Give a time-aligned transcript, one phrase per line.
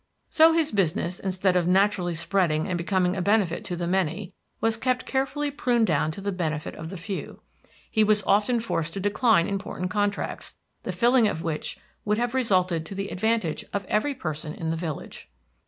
[0.31, 4.75] So his business, instead of naturally spreading and becoming a benefit to the many, was
[4.75, 7.39] kept carefully pruned down to the benefit of the few.
[7.91, 12.83] He was often forced to decline important contracts, the filling of which would have resulted
[12.87, 15.29] to the advantage of every person in the village.